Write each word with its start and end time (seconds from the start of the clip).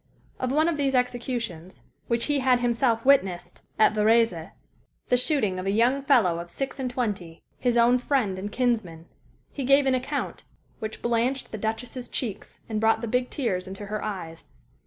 Of 0.39 0.51
one 0.51 0.67
of 0.67 0.77
these 0.77 0.95
executions, 0.95 1.83
which 2.07 2.25
he 2.25 2.39
had 2.39 2.59
himself 2.59 3.05
witnessed 3.05 3.61
at 3.77 3.93
Varese 3.93 4.49
the 5.09 5.15
shooting 5.17 5.59
of 5.59 5.67
a 5.67 5.71
young 5.71 6.01
fellow 6.01 6.39
of 6.39 6.49
six 6.49 6.79
and 6.79 6.89
twenty, 6.89 7.43
his 7.59 7.77
own 7.77 7.99
friend 7.99 8.39
and 8.39 8.51
kinsman 8.51 9.05
he 9.51 9.63
gave 9.63 9.85
an 9.85 9.93
account 9.93 10.43
which 10.79 11.03
blanched 11.03 11.51
the 11.51 11.59
Duchess's 11.59 12.09
cheeks 12.09 12.59
and 12.67 12.81
brought 12.81 13.01
the 13.01 13.07
big 13.07 13.29
tears 13.29 13.67
into 13.67 13.85
her 13.85 14.03
eyes. 14.03 14.49